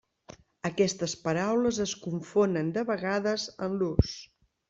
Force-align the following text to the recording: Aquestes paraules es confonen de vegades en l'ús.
Aquestes 0.69 1.13
paraules 1.25 1.79
es 1.85 1.93
confonen 2.07 2.73
de 2.79 2.85
vegades 2.89 3.47
en 3.67 3.79
l'ús. 3.83 4.17